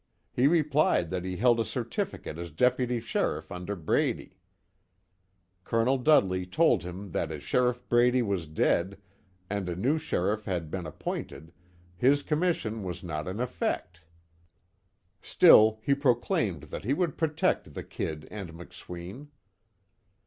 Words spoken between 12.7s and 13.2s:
was